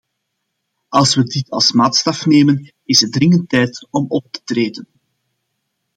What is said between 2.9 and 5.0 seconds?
het dringend tijd om op te treden.